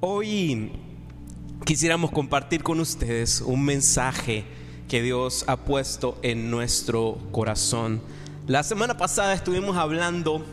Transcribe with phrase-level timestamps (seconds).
[0.00, 0.70] Hoy
[1.64, 4.44] quisiéramos compartir con ustedes un mensaje
[4.86, 8.00] que Dios ha puesto en nuestro corazón.
[8.46, 10.46] La semana pasada estuvimos hablando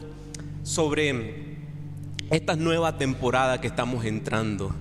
[0.64, 1.60] sobre
[2.32, 4.74] esta nueva temporada que estamos entrando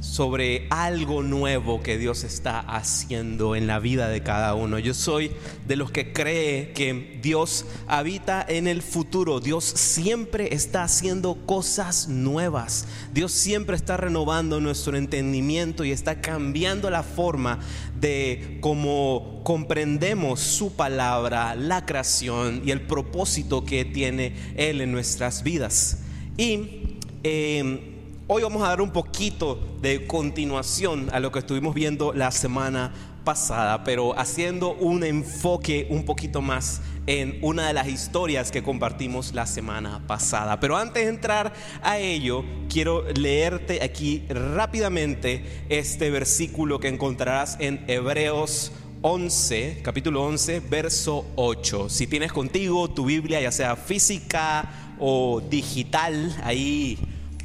[0.00, 4.78] sobre algo nuevo que Dios está haciendo en la vida de cada uno.
[4.78, 5.32] Yo soy
[5.66, 9.40] de los que cree que Dios habita en el futuro.
[9.40, 12.86] Dios siempre está haciendo cosas nuevas.
[13.12, 17.58] Dios siempre está renovando nuestro entendimiento y está cambiando la forma
[17.98, 25.42] de cómo comprendemos su palabra, la creación y el propósito que tiene Él en nuestras
[25.42, 25.98] vidas.
[26.36, 27.97] Y eh,
[28.30, 32.92] Hoy vamos a dar un poquito de continuación a lo que estuvimos viendo la semana
[33.24, 39.32] pasada, pero haciendo un enfoque un poquito más en una de las historias que compartimos
[39.32, 40.60] la semana pasada.
[40.60, 47.82] Pero antes de entrar a ello, quiero leerte aquí rápidamente este versículo que encontrarás en
[47.88, 51.88] Hebreos 11, capítulo 11, verso 8.
[51.88, 56.98] Si tienes contigo tu Biblia, ya sea física o digital, ahí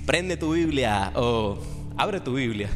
[0.06, 1.60] prende tu Biblia o
[1.98, 2.70] abre tu Biblia.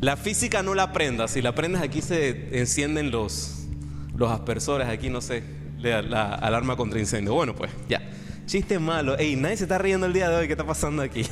[0.00, 3.66] La física no la prendas, si la prendes aquí se encienden los,
[4.14, 5.42] los aspersores, aquí no sé,
[5.78, 7.34] la, alarma contra incendio.
[7.34, 8.02] Bueno, pues ya.
[8.46, 9.18] Chiste malo.
[9.18, 11.26] Ey, nadie se está riendo el día de hoy, ¿qué está pasando aquí?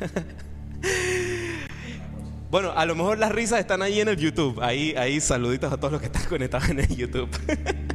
[2.50, 4.60] bueno, a lo mejor las risas están ahí en el YouTube.
[4.60, 7.28] Ahí, ahí saluditos a todos los que están conectados en el YouTube.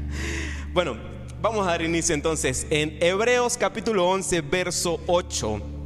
[0.74, 0.96] bueno,
[1.42, 5.81] vamos a dar inicio entonces en Hebreos capítulo 11, verso 8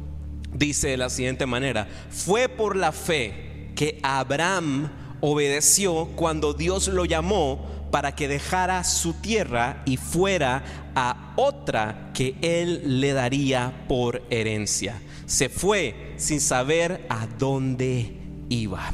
[0.58, 4.90] dice de la siguiente manera, fue por la fe que Abraham
[5.20, 12.34] obedeció cuando Dios lo llamó para que dejara su tierra y fuera a otra que
[12.42, 15.00] él le daría por herencia.
[15.26, 18.16] Se fue sin saber a dónde
[18.48, 18.92] iba.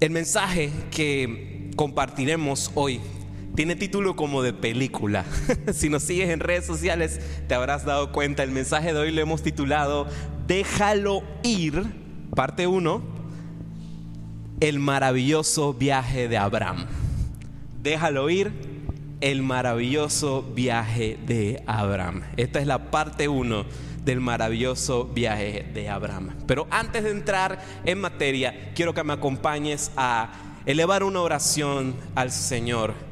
[0.00, 3.00] El mensaje que compartiremos hoy
[3.58, 5.24] tiene título como de película.
[5.72, 8.44] si nos sigues en redes sociales, te habrás dado cuenta.
[8.44, 10.06] El mensaje de hoy lo hemos titulado
[10.46, 11.82] Déjalo ir,
[12.36, 13.02] parte 1,
[14.60, 16.86] el maravilloso viaje de Abraham.
[17.82, 18.52] Déjalo ir,
[19.20, 22.22] el maravilloso viaje de Abraham.
[22.36, 23.64] Esta es la parte 1
[24.04, 26.30] del maravilloso viaje de Abraham.
[26.46, 30.30] Pero antes de entrar en materia, quiero que me acompañes a
[30.64, 33.07] elevar una oración al Señor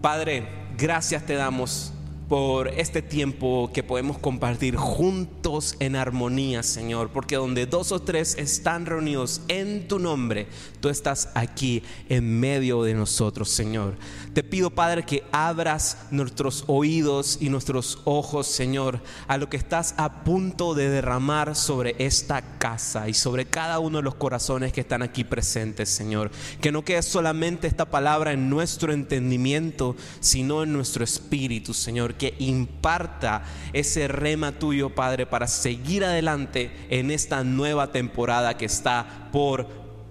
[0.00, 1.92] Padre, gracias te damos
[2.28, 8.36] por este tiempo que podemos compartir juntos en armonía, Señor, porque donde dos o tres
[8.38, 10.46] están reunidos en tu nombre,
[10.80, 13.96] tú estás aquí en medio de nosotros, Señor.
[14.34, 19.94] Te pido, Padre, que abras nuestros oídos y nuestros ojos, Señor, a lo que estás
[19.96, 24.82] a punto de derramar sobre esta casa y sobre cada uno de los corazones que
[24.82, 26.30] están aquí presentes, Señor.
[26.60, 32.34] Que no quede solamente esta palabra en nuestro entendimiento, sino en nuestro espíritu, Señor que
[32.38, 39.66] imparta ese rema tuyo, Padre, para seguir adelante en esta nueva temporada que está por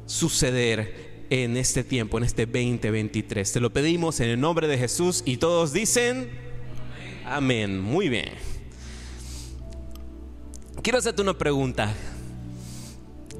[0.06, 3.51] suceder en este tiempo, en este 2023.
[3.51, 6.29] Te lo pedimos en el nombre de Jesús y todos dicen,
[7.25, 7.79] amén.
[7.79, 8.29] Muy bien.
[10.81, 11.94] Quiero hacerte una pregunta.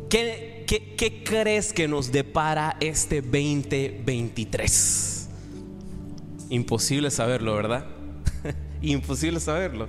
[0.09, 5.29] ¿Qué, qué, crees que nos depara este 2023?
[6.50, 7.97] Imposible saberlo, ¿verdad?
[8.81, 9.88] Imposible saberlo.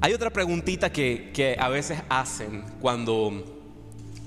[0.00, 3.42] Hay otra preguntita que, a veces hacen cuando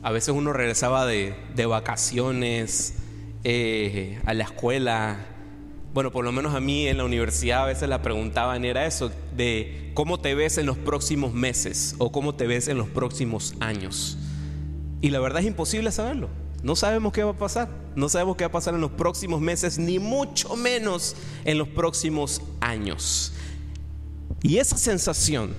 [0.02, 1.36] a veces uno regresaba de,
[1.68, 2.96] vacaciones
[3.44, 5.20] eh, a la escuela.
[5.94, 9.12] Bueno, por lo menos a mí en la universidad a veces la preguntaban era eso,
[9.36, 13.56] de cómo te ves en los próximos meses o cómo te ves en los próximos
[13.60, 14.18] años.
[15.02, 16.30] Y la verdad es imposible saberlo.
[16.64, 17.70] No sabemos qué va a pasar.
[17.96, 21.68] No sabemos qué va a pasar en los próximos meses, ni mucho menos en los
[21.68, 23.34] próximos años.
[24.42, 25.54] Y esa sensación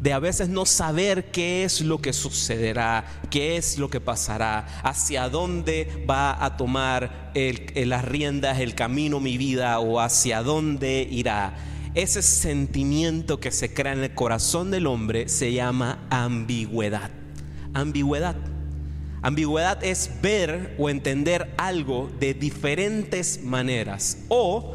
[0.00, 4.80] de a veces no saber qué es lo que sucederá, qué es lo que pasará,
[4.82, 11.54] hacia dónde va a tomar las riendas, el camino mi vida o hacia dónde irá.
[11.94, 17.10] Ese sentimiento que se crea en el corazón del hombre se llama ambigüedad.
[17.74, 18.36] Ambigüedad.
[19.22, 24.74] Ambigüedad es ver o entender algo de diferentes maneras o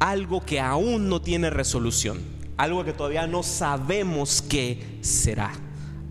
[0.00, 2.18] algo que aún no tiene resolución,
[2.56, 5.52] algo que todavía no sabemos qué será,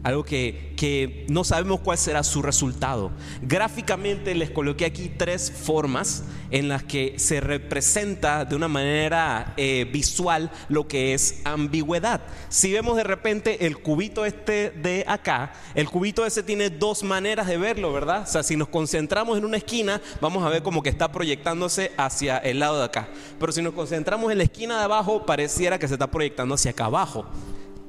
[0.04, 3.12] algo que, que, no sabemos cuál será su resultado.
[3.42, 9.88] Gráficamente les coloqué aquí tres formas en las que se representa de una manera eh,
[9.92, 12.22] visual lo que es ambigüedad.
[12.50, 17.48] Si vemos de repente el cubito este de acá, el cubito ese tiene dos maneras
[17.48, 18.24] de verlo, ¿verdad?
[18.24, 21.92] O sea, si nos concentramos en una esquina, vamos a ver como que está proyectándose
[21.98, 23.08] hacia el lado de acá.
[23.40, 26.72] Pero si nos concentramos en la esquina de abajo, pareciera que se está proyectando hacia
[26.72, 27.26] acá abajo.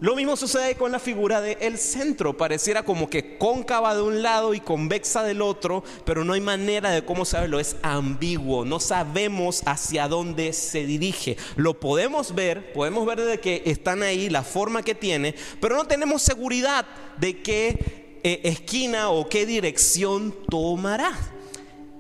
[0.03, 2.37] Lo mismo sucede con la figura del centro.
[2.37, 6.91] Pareciera como que cóncava de un lado y convexa del otro, pero no hay manera
[6.91, 7.61] de cómo saberlo.
[7.61, 8.65] Es ambiguo.
[8.65, 11.37] No sabemos hacia dónde se dirige.
[11.55, 15.85] Lo podemos ver, podemos ver de que están ahí, la forma que tiene, pero no
[15.85, 16.85] tenemos seguridad
[17.19, 21.13] de qué eh, esquina o qué dirección tomará.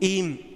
[0.01, 0.52] Y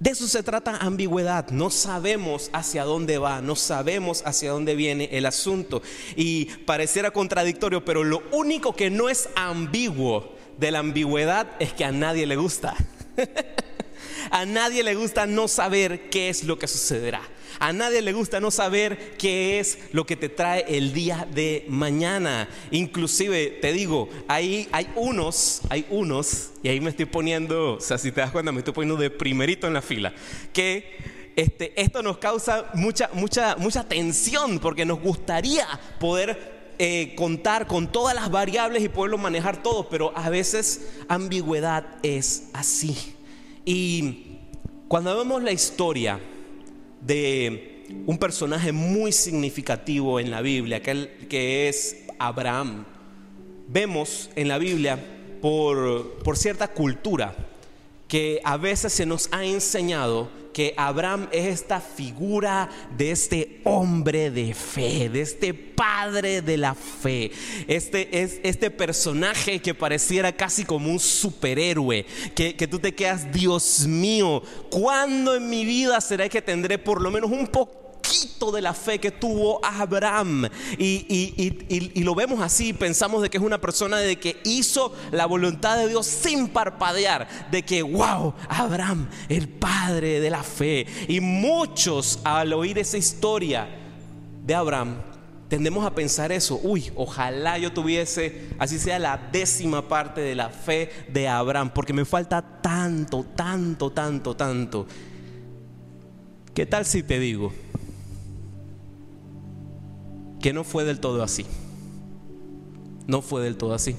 [0.00, 1.50] de eso se trata ambigüedad.
[1.50, 5.82] No sabemos hacia dónde va, no sabemos hacia dónde viene el asunto.
[6.16, 11.84] Y pareciera contradictorio, pero lo único que no es ambiguo de la ambigüedad es que
[11.84, 12.74] a nadie le gusta.
[14.30, 17.20] a nadie le gusta no saber qué es lo que sucederá.
[17.60, 21.66] A nadie le gusta no saber qué es lo que te trae el día de
[21.68, 22.48] mañana.
[22.70, 27.98] Inclusive, te digo, hay, hay unos, hay unos, y ahí me estoy poniendo, o sea,
[27.98, 30.14] si te das cuenta, me estoy poniendo de primerito en la fila,
[30.54, 30.96] que
[31.36, 35.66] este, esto nos causa mucha, mucha, mucha tensión porque nos gustaría
[35.98, 41.98] poder eh, contar con todas las variables y poderlo manejar todo, pero a veces ambigüedad
[42.02, 42.96] es así.
[43.66, 44.38] Y
[44.88, 46.18] cuando vemos la historia
[47.00, 52.84] de un personaje muy significativo en la Biblia, aquel que es Abraham.
[53.68, 54.98] Vemos en la Biblia
[55.40, 57.34] por, por cierta cultura
[58.08, 64.30] que a veces se nos ha enseñado que Abraham es esta figura de este hombre
[64.30, 67.30] de fe, de este padre de la fe.
[67.66, 72.04] Este es este personaje que pareciera casi como un superhéroe,
[72.34, 77.00] que, que tú te quedas, Dios mío, ¿cuándo en mi vida será que tendré por
[77.00, 77.46] lo menos un
[78.50, 80.48] de la fe que tuvo Abraham.
[80.78, 85.76] Y, lo vemos así, pensamos de que es una persona de que hizo la voluntad
[85.76, 90.86] de Dios sin parpadear, de que, wow, Abraham, el padre de la fe.
[91.08, 93.68] Y muchos al oír esa historia
[94.42, 95.02] de Abraham,
[95.48, 100.48] tendemos a pensar eso, uy, ojalá yo tuviese, así sea la décima parte de la
[100.48, 104.86] fe de Abraham, porque me falta tanto, tanto, tanto, tanto.
[106.54, 107.52] ¿Qué tal si te digo?
[110.40, 111.46] Que no fue del todo así.
[113.06, 113.96] No fue del todo así.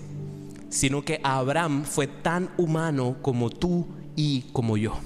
[0.69, 4.97] Sino que Abraham fue tan humano como tú y como yo.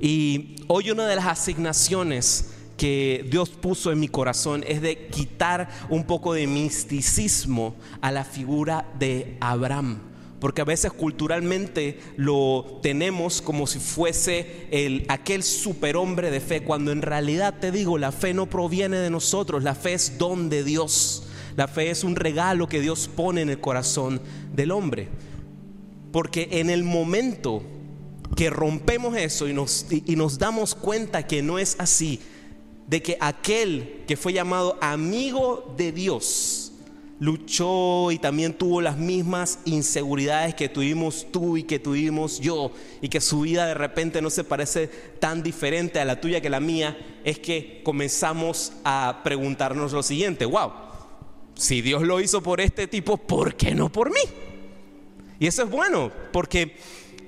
[0.00, 5.68] Y hoy una de las asignaciones que Dios puso en mi corazón es de quitar
[5.88, 10.13] un poco de misticismo a la figura de Abraham
[10.44, 16.92] porque a veces culturalmente lo tenemos como si fuese el, aquel superhombre de fe, cuando
[16.92, 20.62] en realidad te digo, la fe no proviene de nosotros, la fe es don de
[20.62, 21.22] Dios,
[21.56, 24.20] la fe es un regalo que Dios pone en el corazón
[24.52, 25.08] del hombre.
[26.12, 27.62] Porque en el momento
[28.36, 32.20] que rompemos eso y nos, y nos damos cuenta que no es así,
[32.86, 36.63] de que aquel que fue llamado amigo de Dios,
[37.20, 43.08] luchó y también tuvo las mismas inseguridades que tuvimos tú y que tuvimos yo, y
[43.08, 44.88] que su vida de repente no se parece
[45.20, 50.44] tan diferente a la tuya que la mía, es que comenzamos a preguntarnos lo siguiente,
[50.44, 50.72] wow,
[51.54, 54.20] si Dios lo hizo por este tipo, ¿por qué no por mí?
[55.38, 56.76] Y eso es bueno, porque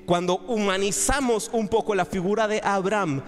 [0.05, 3.21] cuando humanizamos un poco la figura de Abraham,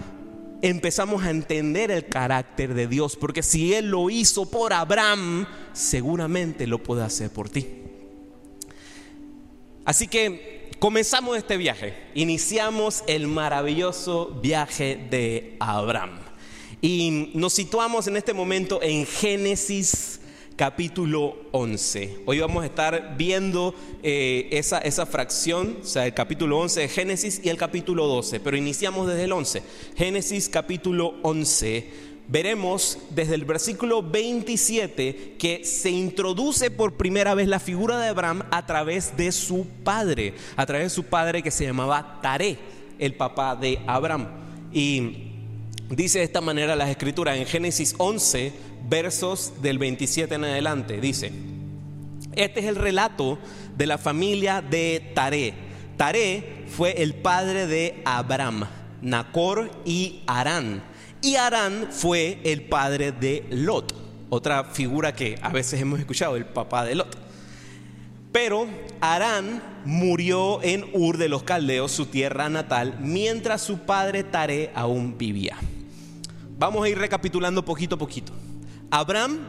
[0.62, 6.66] empezamos a entender el carácter de Dios, porque si Él lo hizo por Abraham, seguramente
[6.66, 7.66] lo puede hacer por ti.
[9.84, 16.20] Así que comenzamos este viaje, iniciamos el maravilloso viaje de Abraham
[16.82, 20.20] y nos situamos en este momento en Génesis
[20.56, 22.18] capítulo 11.
[22.26, 26.88] Hoy vamos a estar viendo eh, esa, esa fracción, o sea, el capítulo 11 de
[26.88, 29.62] Génesis y el capítulo 12, pero iniciamos desde el 11.
[29.96, 37.58] Génesis capítulo 11 veremos desde el versículo 27 que se introduce por primera vez la
[37.58, 41.64] figura de Abraham a través de su padre, a través de su padre que se
[41.64, 42.56] llamaba Taré,
[42.98, 44.28] el papá de Abraham.
[44.72, 45.32] Y
[45.90, 48.52] dice de esta manera las escrituras en Génesis 11,
[48.88, 51.00] versos del 27 en adelante.
[51.00, 51.32] Dice,
[52.36, 53.38] este es el relato
[53.76, 55.54] de la familia de Taré.
[55.96, 58.66] Taré fue el padre de Abraham,
[59.02, 60.89] Nacor y Arán.
[61.22, 63.94] Y Arán fue el padre de Lot.
[64.30, 67.16] otra figura que a veces hemos escuchado, el papá de Lot.
[68.32, 68.66] Pero
[69.00, 75.18] Arán murió en Ur de los Caldeos, su tierra natal, mientras su padre Tare aún
[75.18, 75.56] vivía.
[76.58, 78.32] Vamos a ir recapitulando poquito a poquito.
[78.90, 79.40] Abraham,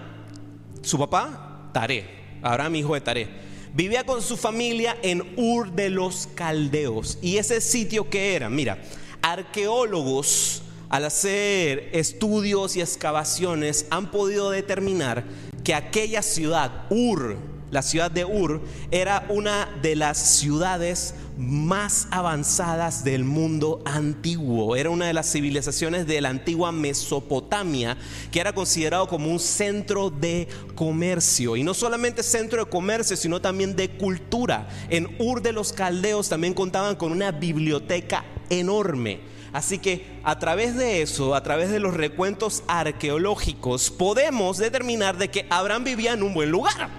[0.81, 2.05] su papá, Tare,
[2.41, 3.29] Abraham hijo de Tare,
[3.73, 7.19] vivía con su familia en Ur de los Caldeos.
[7.21, 8.49] ¿Y ese sitio que era?
[8.49, 8.81] Mira,
[9.21, 15.24] arqueólogos al hacer estudios y excavaciones han podido determinar
[15.63, 17.38] que aquella ciudad, Ur,
[17.71, 24.75] la ciudad de Ur, era una de las ciudades más avanzadas del mundo antiguo.
[24.75, 27.98] Era una de las civilizaciones de la antigua Mesopotamia,
[28.29, 31.55] que era considerado como un centro de comercio.
[31.55, 34.67] Y no solamente centro de comercio, sino también de cultura.
[34.89, 39.30] En Ur de los Caldeos también contaban con una biblioteca enorme.
[39.53, 45.29] Así que a través de eso, a través de los recuentos arqueológicos, podemos determinar de
[45.29, 46.89] que Abraham vivía en un buen lugar.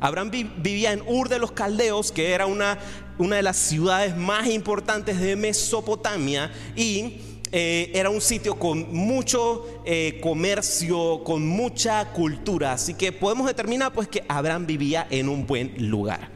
[0.00, 2.78] Abraham vivía en Ur de los Caldeos, que era una,
[3.18, 9.82] una de las ciudades más importantes de Mesopotamia, y eh, era un sitio con mucho
[9.84, 12.74] eh, comercio, con mucha cultura.
[12.74, 16.30] Así que podemos determinar pues que Abraham vivía en un buen lugar.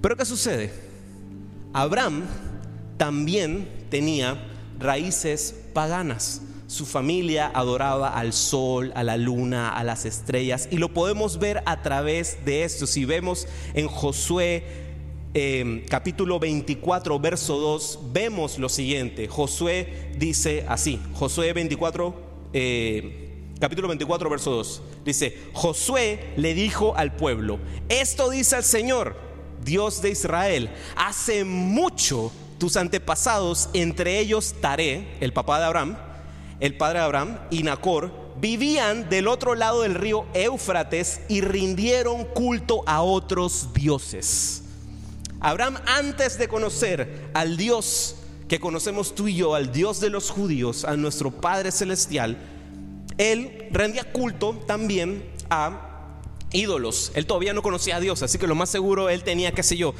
[0.00, 0.72] Pero ¿qué sucede?
[1.72, 2.24] Abraham
[2.96, 6.42] también tenía raíces paganas.
[6.66, 10.68] Su familia adoraba al sol, a la luna, a las estrellas.
[10.70, 12.86] Y lo podemos ver a través de esto.
[12.86, 14.64] Si vemos en Josué
[15.34, 19.28] em, capítulo 24, verso 2, vemos lo siguiente.
[19.28, 20.98] Josué dice así.
[21.12, 22.14] Josué 24,
[22.54, 23.24] eh,
[23.60, 24.82] capítulo 24, verso 2.
[25.04, 29.16] Dice, Josué le dijo al pueblo, esto dice el Señor,
[29.64, 32.32] Dios de Israel, hace mucho
[32.64, 35.98] tus antepasados, entre ellos Taré, el papá de Abraham,
[36.60, 42.24] el padre de Abraham, y Nacor, vivían del otro lado del río Éufrates y rindieron
[42.24, 44.62] culto a otros dioses.
[45.40, 48.16] Abraham, antes de conocer al Dios
[48.48, 52.38] que conocemos tú y yo, al Dios de los judíos, a nuestro Padre Celestial,
[53.18, 56.16] él rendía culto también a
[56.50, 57.12] ídolos.
[57.14, 59.76] Él todavía no conocía a Dios, así que lo más seguro él tenía, qué sé
[59.76, 59.92] yo,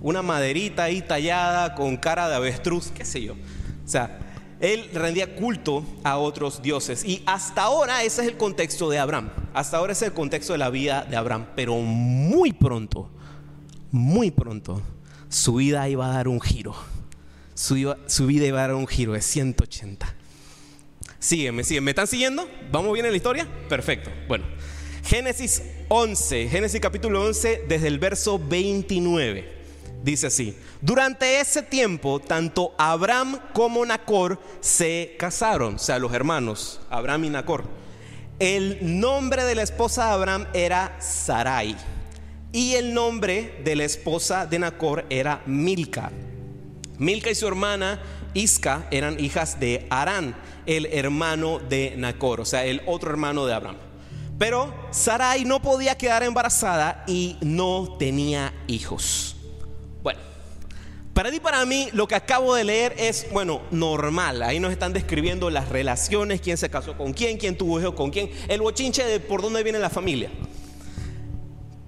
[0.00, 3.34] una maderita ahí tallada con cara de avestruz, qué sé yo.
[3.34, 4.18] O sea,
[4.60, 7.04] él rendía culto a otros dioses.
[7.04, 9.30] Y hasta ahora ese es el contexto de Abraham.
[9.54, 11.46] Hasta ahora ese es el contexto de la vida de Abraham.
[11.56, 13.10] Pero muy pronto,
[13.90, 14.82] muy pronto,
[15.28, 16.74] su vida iba a dar un giro.
[17.54, 17.74] Su,
[18.26, 20.14] vida iba a dar un giro de 180.
[21.18, 21.86] Sígueme, sígueme.
[21.86, 22.48] ¿Me están siguiendo?
[22.72, 23.46] ¿Vamos bien en la historia?
[23.68, 24.10] Perfecto.
[24.28, 24.44] Bueno,
[25.04, 29.59] Génesis 11, Génesis capítulo 11, desde el verso 29.
[30.02, 36.80] Dice así, durante ese tiempo tanto Abraham como Nacor se casaron, o sea, los hermanos,
[36.88, 37.64] Abraham y Nacor.
[38.38, 41.76] El nombre de la esposa de Abraham era Sarai
[42.50, 46.10] y el nombre de la esposa de Nacor era Milca.
[46.98, 48.00] Milca y su hermana
[48.32, 53.52] Isca eran hijas de Arán, el hermano de Nacor, o sea, el otro hermano de
[53.52, 53.76] Abraham.
[54.38, 59.36] Pero Sarai no podía quedar embarazada y no tenía hijos.
[60.02, 60.20] Bueno,
[61.12, 64.42] para ti, para mí, lo que acabo de leer es, bueno, normal.
[64.42, 68.10] Ahí nos están describiendo las relaciones, quién se casó con quién, quién tuvo hijos con
[68.10, 70.30] quién, el bochinche de por dónde viene la familia.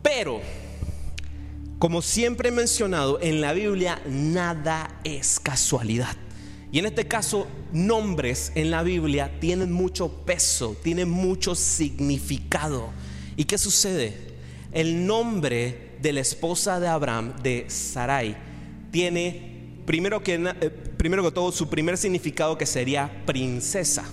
[0.03, 0.41] Pero,
[1.79, 6.17] como siempre he mencionado, en la Biblia nada es casualidad.
[6.73, 12.91] Y en este caso, nombres en la Biblia tienen mucho peso, tienen mucho significado.
[13.37, 14.17] ¿Y qué sucede?
[14.73, 18.37] El nombre de la esposa de Abraham, de Sarai,
[18.91, 24.05] tiene primero que, eh, primero que todo su primer significado que sería princesa.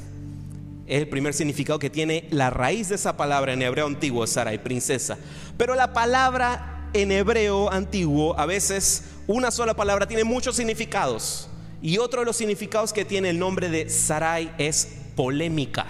[0.85, 4.63] Es el primer significado que tiene la raíz de esa palabra en hebreo antiguo, Sarai,
[4.63, 5.17] princesa.
[5.57, 11.49] Pero la palabra en hebreo antiguo, a veces una sola palabra tiene muchos significados.
[11.81, 15.87] Y otro de los significados que tiene el nombre de Sarai es polémica.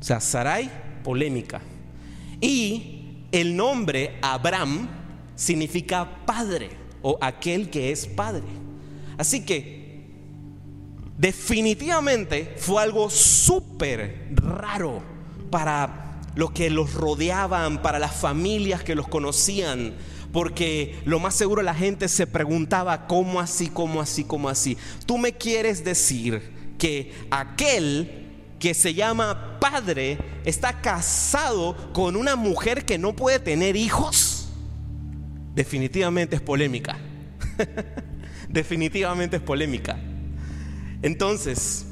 [0.00, 0.70] O sea, Sarai,
[1.04, 1.60] polémica.
[2.40, 2.99] Y
[3.32, 4.88] el nombre Abraham
[5.36, 6.70] significa padre
[7.02, 8.44] o aquel que es padre.
[9.16, 9.80] Así que
[11.18, 15.02] definitivamente fue algo súper raro
[15.50, 19.94] para los que los rodeaban, para las familias que los conocían,
[20.32, 24.76] porque lo más seguro la gente se preguntaba, ¿cómo así, cómo así, cómo así?
[25.06, 28.19] Tú me quieres decir que aquel
[28.60, 34.48] que se llama padre está casado con una mujer que no puede tener hijos,
[35.54, 36.98] definitivamente es polémica.
[38.48, 39.98] definitivamente es polémica.
[41.02, 41.86] Entonces,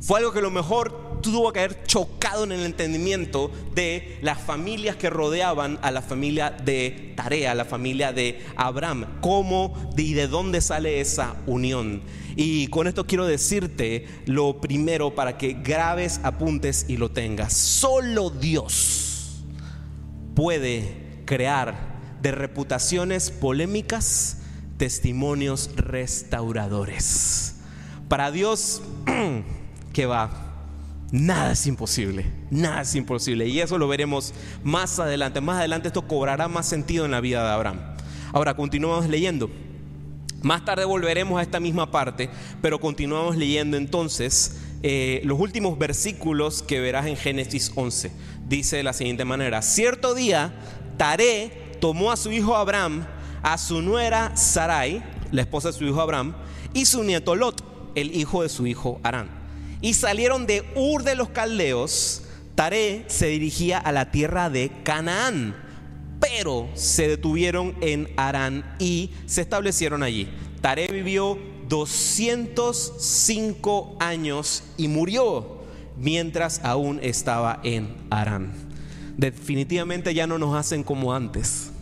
[0.00, 4.96] fue algo que lo mejor tuvo que haber chocado en el entendimiento de las familias
[4.96, 9.06] que rodeaban a la familia de Tarea, a la familia de Abraham.
[9.20, 12.02] ¿Cómo y de dónde sale esa unión?
[12.36, 17.52] Y con esto quiero decirte lo primero para que grabes, apuntes y lo tengas.
[17.52, 19.44] Solo Dios
[20.34, 24.38] puede crear de reputaciones polémicas
[24.76, 27.56] testimonios restauradores.
[28.08, 28.82] Para Dios,
[29.92, 30.51] que va,
[31.12, 33.46] nada es imposible, nada es imposible.
[33.46, 35.40] Y eso lo veremos más adelante.
[35.40, 37.80] Más adelante esto cobrará más sentido en la vida de Abraham.
[38.32, 39.50] Ahora, continuamos leyendo.
[40.42, 42.28] Más tarde volveremos a esta misma parte,
[42.60, 48.10] pero continuamos leyendo entonces eh, los últimos versículos que verás en Génesis 11.
[48.48, 50.52] Dice de la siguiente manera, cierto día,
[50.96, 53.06] Taré tomó a su hijo Abraham,
[53.42, 56.34] a su nuera Sarai, la esposa de su hijo Abraham,
[56.74, 57.62] y su nieto Lot,
[57.94, 59.41] el hijo de su hijo Arán.
[59.82, 62.22] Y salieron de Ur de los Caldeos,
[62.54, 65.54] Taré se dirigía a la tierra de Canaán
[66.22, 70.28] pero se detuvieron en Arán y se establecieron allí.
[70.60, 71.36] Taré vivió
[71.68, 75.64] 205 años y murió
[75.98, 78.52] mientras aún estaba en Arán.
[79.16, 81.72] Definitivamente ya no nos hacen como antes.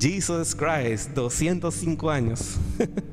[0.00, 2.56] Jesus Christ, 205 años.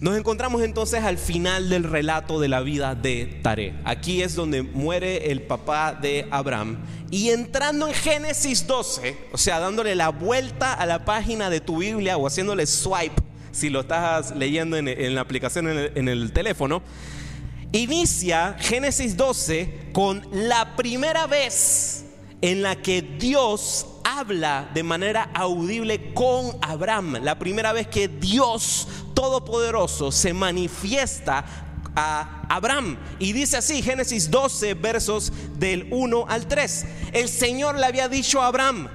[0.00, 3.74] Nos encontramos entonces al final del relato de la vida de Taré.
[3.84, 6.78] Aquí es donde muere el papá de Abraham.
[7.10, 11.76] Y entrando en Génesis 12, o sea, dándole la vuelta a la página de tu
[11.80, 16.32] Biblia o haciéndole swipe, si lo estás leyendo en, la aplicación en el, en el
[16.32, 16.80] teléfono,
[17.72, 22.06] inicia Génesis 12 con la primera vez
[22.40, 27.18] en la que Dios habla de manera audible con Abraham.
[27.22, 28.88] La primera vez que Dios
[29.20, 31.44] Todopoderoso se manifiesta
[31.94, 32.96] a Abraham.
[33.18, 36.86] Y dice así, Génesis 12, versos del 1 al 3.
[37.12, 38.88] El Señor le había dicho a Abraham,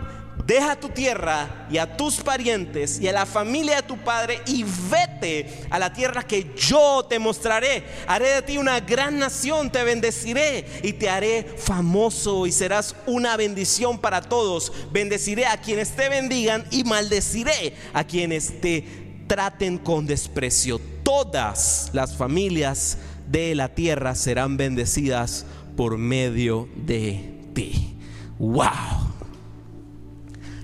[0.44, 4.66] deja tu tierra y a tus parientes y a la familia de tu padre y
[4.90, 7.84] vete a la tierra que yo te mostraré.
[8.08, 13.38] Haré de ti una gran nación, te bendeciré y te haré famoso y serás una
[13.38, 14.74] bendición para todos.
[14.92, 20.80] Bendeciré a quienes te bendigan y maldeciré a quienes te traten con desprecio.
[21.04, 22.98] Todas las familias
[23.30, 27.98] de la tierra serán bendecidas por medio de ti.
[28.40, 29.16] ¡Wow!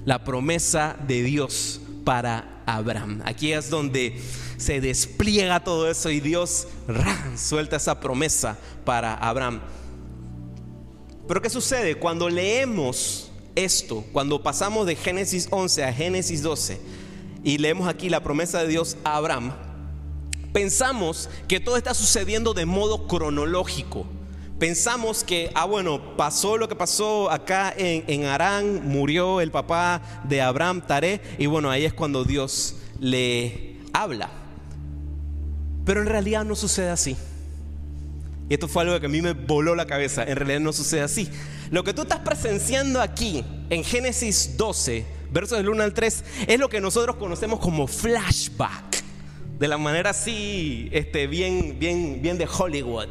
[0.05, 3.21] la promesa de Dios para Abraham.
[3.25, 4.19] Aquí es donde
[4.57, 6.67] se despliega todo eso y Dios
[7.35, 9.61] suelta esa promesa para Abraham.
[11.27, 11.95] Pero ¿qué sucede?
[11.95, 17.00] Cuando leemos esto, cuando pasamos de Génesis 11 a Génesis 12
[17.43, 19.53] y leemos aquí la promesa de Dios a Abraham,
[20.53, 24.05] pensamos que todo está sucediendo de modo cronológico
[24.61, 30.03] pensamos que, ah, bueno, pasó lo que pasó acá en, en Arán, murió el papá
[30.25, 34.29] de Abraham, Taré, y bueno, ahí es cuando Dios le habla.
[35.83, 37.17] Pero en realidad no sucede así.
[38.49, 40.23] Y esto fue algo que a mí me voló la cabeza.
[40.25, 41.27] En realidad no sucede así.
[41.71, 46.59] Lo que tú estás presenciando aquí en Génesis 12, versos del 1 al 3, es
[46.59, 49.03] lo que nosotros conocemos como flashback.
[49.57, 53.09] De la manera así, este, bien, bien, bien de Hollywood.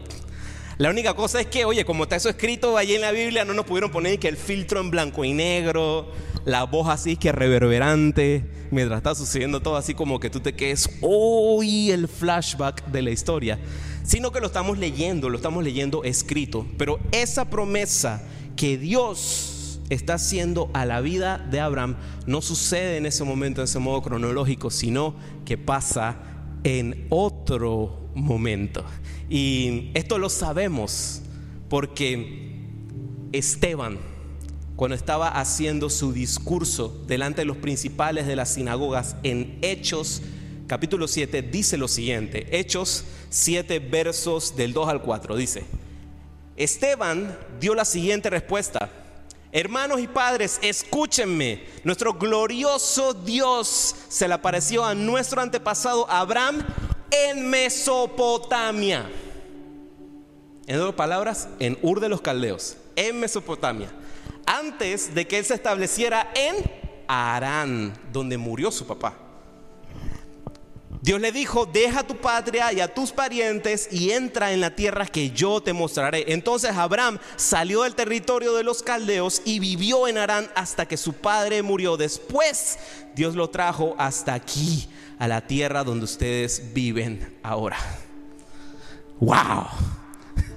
[0.79, 3.53] La única cosa es que, oye, como está eso escrito allí en la Biblia, no
[3.53, 6.11] nos pudieron poner que el filtro en blanco y negro,
[6.47, 10.89] la voz así que reverberante, mientras está sucediendo todo así como que tú te quedes,
[11.03, 13.59] hoy el flashback de la historia,
[14.05, 16.67] sino que lo estamos leyendo, lo estamos leyendo escrito.
[16.79, 18.23] Pero esa promesa
[18.57, 19.60] que Dios
[19.91, 24.01] está haciendo a la vida de Abraham no sucede en ese momento, en ese modo
[24.03, 26.17] cronológico, sino que pasa
[26.65, 28.85] en otro momento.
[29.29, 31.23] Y esto lo sabemos
[31.69, 32.67] porque
[33.33, 33.99] Esteban,
[34.77, 40.23] cuando estaba haciendo su discurso delante de los principales de las sinagogas en Hechos
[40.71, 45.65] capítulo 7, dice lo siguiente, Hechos 7 versos del 2 al 4, dice,
[46.57, 48.89] Esteban dio la siguiente respuesta,
[49.53, 51.65] Hermanos y padres, escúchenme.
[51.83, 56.65] Nuestro glorioso Dios se le apareció a nuestro antepasado Abraham
[57.11, 59.11] en Mesopotamia.
[60.69, 63.91] En otras palabras, en Ur de los Caldeos, en Mesopotamia.
[64.47, 66.55] Antes de que él se estableciera en
[67.09, 69.30] Arán, donde murió su papá.
[71.03, 75.07] Dios le dijo, deja tu patria y a tus parientes y entra en la tierra
[75.07, 76.33] que yo te mostraré.
[76.33, 81.15] Entonces Abraham salió del territorio de los caldeos y vivió en Arán hasta que su
[81.15, 81.97] padre murió.
[81.97, 82.79] Después
[83.15, 87.79] Dios lo trajo hasta aquí, a la tierra donde ustedes viven ahora.
[89.21, 89.69] ¡Wow!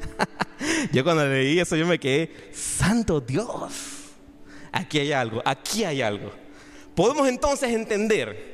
[0.91, 3.71] yo cuando leí eso yo me quedé, santo Dios,
[4.73, 6.31] aquí hay algo, aquí hay algo.
[6.95, 8.52] Podemos entonces entender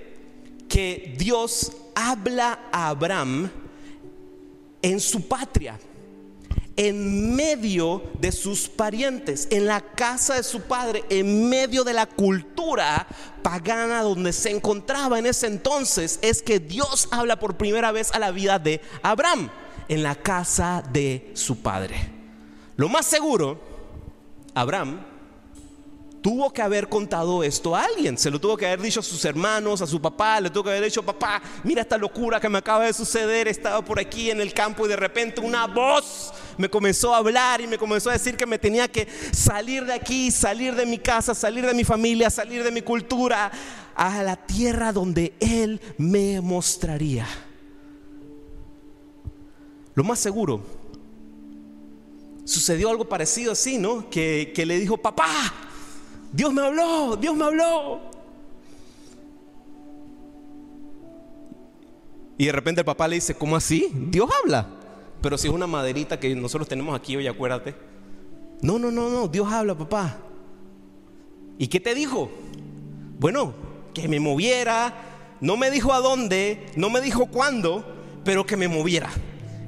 [0.70, 3.52] que Dios habla a Abraham
[4.82, 5.78] en su patria,
[6.78, 12.06] en medio de sus parientes, en la casa de su padre, en medio de la
[12.06, 13.06] cultura
[13.42, 18.20] pagana donde se encontraba en ese entonces, es que Dios habla por primera vez a
[18.20, 19.50] la vida de Abraham,
[19.90, 21.98] en la casa de su padre.
[22.78, 23.60] Lo más seguro,
[24.54, 25.02] Abraham
[26.22, 28.18] tuvo que haber contado esto a alguien.
[28.18, 30.42] Se lo tuvo que haber dicho a sus hermanos, a su papá.
[30.42, 33.48] Le tuvo que haber dicho, papá, mira esta locura que me acaba de suceder.
[33.48, 37.62] Estaba por aquí en el campo y de repente una voz me comenzó a hablar
[37.62, 40.98] y me comenzó a decir que me tenía que salir de aquí, salir de mi
[40.98, 43.52] casa, salir de mi familia, salir de mi cultura,
[43.96, 47.28] a la tierra donde Él me mostraría.
[49.94, 50.64] Lo más seguro,
[52.46, 54.10] sucedió algo parecido así, ¿no?
[54.10, 55.28] Que, le dijo, papá,
[56.32, 58.02] Dios me habló, Dios me habló.
[62.38, 63.92] Y de repente el papá le dice, ¿cómo así?
[63.94, 64.68] Dios habla.
[65.22, 67.76] Pero si es una maderita que nosotros tenemos aquí hoy, acuérdate.
[68.62, 70.18] No, no, no, no, Dios habla, papá.
[71.58, 72.30] ¿Y qué te dijo?
[73.20, 73.54] Bueno,
[73.94, 74.94] que me moviera.
[75.42, 77.86] No me dijo a dónde, no me dijo cuándo,
[78.24, 79.10] pero que me moviera.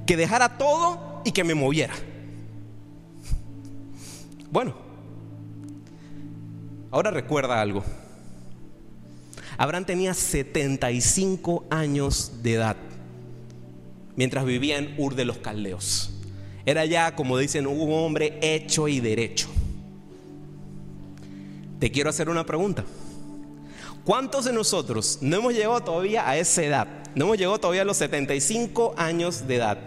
[0.06, 1.94] Que dejara todo y que me moviera.
[4.52, 4.76] Bueno,
[6.92, 7.84] Ahora recuerda algo.
[9.58, 12.78] Abraham tenía 75 años de edad
[14.16, 16.12] mientras vivía en Ur de los Caldeos.
[16.66, 19.48] Era ya, como dicen, un hombre hecho y derecho.
[21.80, 22.84] Te quiero hacer una pregunta.
[24.04, 26.88] ¿Cuántos de nosotros no hemos llegado todavía a esa edad?
[27.16, 29.80] No hemos llegado todavía a los 75 años de edad.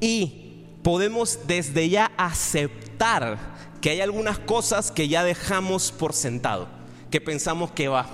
[0.00, 3.51] Y podemos desde ya aceptar
[3.82, 6.68] que hay algunas cosas que ya dejamos por sentado,
[7.10, 8.06] que pensamos que va.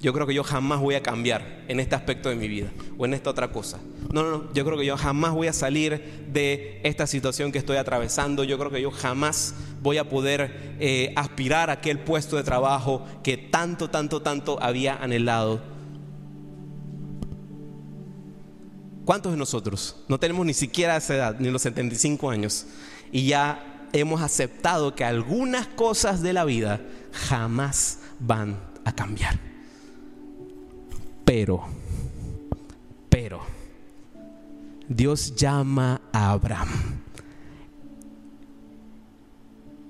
[0.00, 3.04] Yo creo que yo jamás voy a cambiar en este aspecto de mi vida o
[3.04, 3.78] en esta otra cosa.
[4.10, 7.58] No, no, no, yo creo que yo jamás voy a salir de esta situación que
[7.58, 8.44] estoy atravesando.
[8.44, 13.06] Yo creo que yo jamás voy a poder eh, aspirar a aquel puesto de trabajo
[13.22, 15.60] que tanto, tanto, tanto había anhelado.
[19.04, 22.66] ¿Cuántos de nosotros no tenemos ni siquiera esa edad, ni los 75 años,
[23.12, 26.80] y ya hemos aceptado que algunas cosas de la vida
[27.12, 29.38] jamás van a cambiar.
[31.24, 31.64] Pero,
[33.08, 33.40] pero,
[34.88, 37.02] Dios llama a Abraham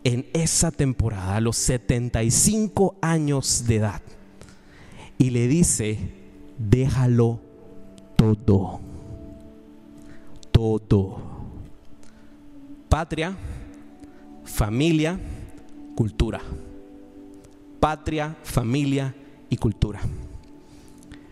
[0.05, 4.03] en esa temporada, a los 75 años de edad,
[5.19, 5.99] y le dice,
[6.59, 7.41] déjalo
[8.17, 8.81] todo,
[10.51, 11.23] todo.
[12.89, 13.37] Patria,
[14.53, 15.19] familia,
[15.97, 16.41] cultura.
[17.81, 19.15] Patria, familia
[19.49, 20.01] y cultura.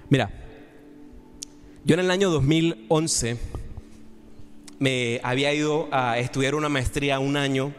[0.08, 0.30] Mira,
[1.84, 3.36] yo en el año 2011
[4.78, 7.72] me había ido a estudiar una maestría un año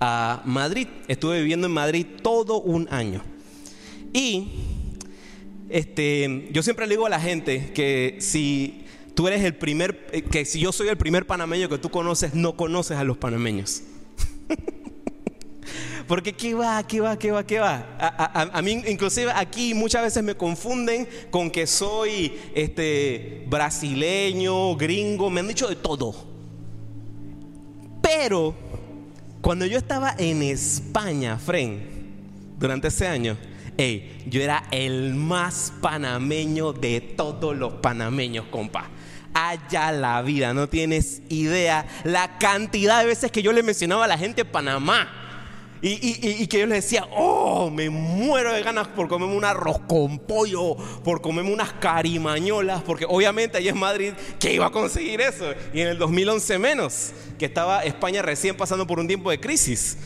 [0.00, 0.88] a Madrid.
[1.08, 3.22] Estuve viviendo en Madrid todo un año.
[4.12, 4.48] Y
[5.68, 10.22] este, yo siempre le digo a la gente que si tú eres el primer, eh,
[10.22, 13.82] que si yo soy el primer panameño que tú conoces, no conoces a los panameños.
[16.06, 17.84] Porque qué va, qué va, qué va, qué va.
[17.98, 25.40] A, mí inclusive aquí muchas veces me confunden con que soy este, brasileño, gringo, me
[25.40, 26.14] han dicho de todo.
[28.00, 28.54] Pero
[29.40, 31.82] cuando yo estaba en España, Fren,
[32.58, 33.36] durante ese año,
[34.26, 38.90] yo era el más panameño de todos los panameños, compa
[39.36, 40.54] allá la vida.
[40.54, 45.25] No tienes idea la cantidad de veces que yo le mencionaba a la gente Panamá.
[45.82, 50.18] Y, que yo les decía, oh, me muero de ganas por comerme un arroz con
[50.18, 55.52] pollo, por comerme unas carimañolas, porque obviamente allá en Madrid, ¿qué iba a conseguir eso?
[55.74, 59.98] Y en el 2011 menos, que estaba España recién pasando por un tiempo de crisis.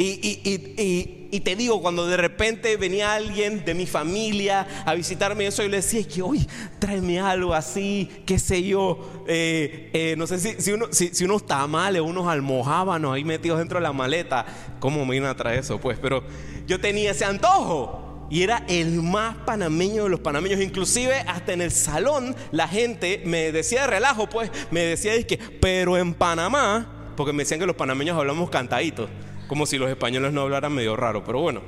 [0.00, 5.68] Y, te digo, cuando de repente venía alguien de mi familia a visitarme, eso yo
[5.68, 6.46] le decía, que hoy
[6.78, 12.00] tráeme algo así, qué sé yo, eh, eh, no sé si, uno, si, unos tamales,
[12.00, 14.46] unos almohábanos ahí metidos dentro de la maleta,
[14.78, 15.80] ¿cómo me iban a traer eso?
[15.80, 16.22] Pues, pero
[16.66, 18.04] yo tenía ese antojo.
[18.30, 20.60] Y era el más panameño de los panameños.
[20.60, 25.38] Inclusive hasta en el salón la gente me decía de relajo, pues, me decía, que,
[25.38, 29.08] pero en Panamá, porque me decían que los panameños hablamos cantaditos
[29.48, 31.62] como si los españoles no hablaran medio raro, pero bueno,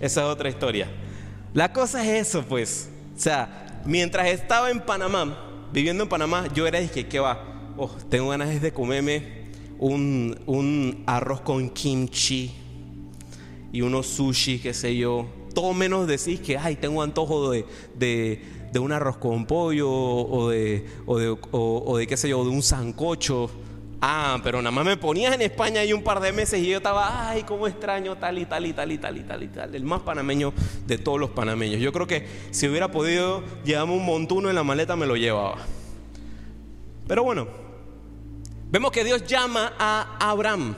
[0.00, 0.88] esa es otra historia.
[1.52, 2.88] La cosa es eso, pues.
[3.14, 7.74] O sea, mientras estaba en Panamá, viviendo en Panamá, yo era dije, ¿qué va?
[7.76, 9.44] Oh, tengo ganas de comerme
[9.78, 12.52] un, un arroz con kimchi
[13.72, 15.26] y unos sushi, qué sé yo.
[15.52, 17.66] Todo menos decís que, ay, tengo antojo de,
[17.96, 22.50] de, un arroz con pollo o de, o de, o de, qué sé yo, de
[22.50, 23.50] un sancocho.
[24.06, 26.76] Ah, pero nada más me ponías en España ahí un par de meses y yo
[26.76, 29.74] estaba, ay, cómo extraño tal y tal y tal y tal y tal y tal.
[29.74, 30.52] El más panameño
[30.86, 31.80] de todos los panameños.
[31.80, 35.56] Yo creo que si hubiera podido llevarme un montuno en la maleta me lo llevaba.
[37.08, 37.48] Pero bueno,
[38.70, 40.74] vemos que Dios llama a Abraham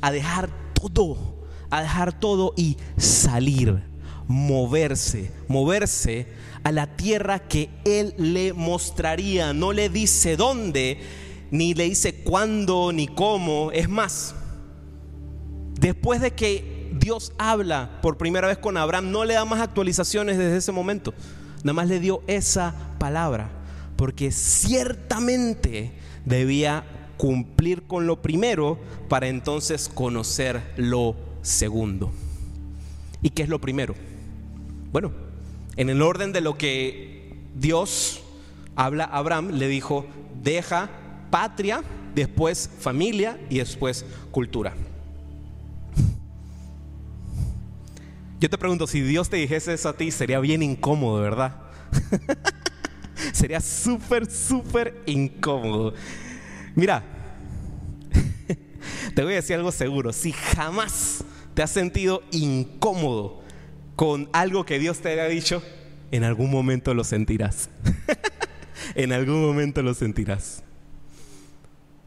[0.00, 3.80] a dejar todo, a dejar todo y salir,
[4.26, 6.26] moverse, moverse
[6.64, 9.52] a la tierra que Él le mostraría.
[9.52, 10.98] No le dice dónde,
[11.50, 13.72] ni le dice cuándo, ni cómo.
[13.72, 14.34] Es más,
[15.78, 20.38] después de que Dios habla por primera vez con Abraham, no le da más actualizaciones
[20.38, 21.14] desde ese momento.
[21.62, 23.50] Nada más le dio esa palabra
[23.96, 25.92] porque ciertamente
[26.24, 26.84] debía
[27.16, 28.78] cumplir con lo primero
[29.10, 32.10] para entonces conocer lo segundo.
[33.20, 33.94] ¿Y qué es lo primero?
[34.90, 35.12] Bueno,
[35.76, 38.22] en el orden de lo que Dios
[38.74, 40.06] habla a Abraham, le dijo,
[40.42, 40.88] deja
[41.30, 41.82] patria,
[42.14, 44.74] después familia y después cultura.
[48.40, 51.56] Yo te pregunto, si Dios te dijese eso a ti, sería bien incómodo, ¿verdad?
[53.32, 55.92] Sería súper, súper incómodo.
[56.74, 57.04] Mira,
[59.14, 60.14] te voy a decir algo seguro.
[60.14, 61.22] Si jamás
[61.54, 63.42] te has sentido incómodo
[63.94, 65.62] con algo que Dios te haya dicho,
[66.10, 67.68] en algún momento lo sentirás.
[68.94, 70.62] en algún momento lo sentirás.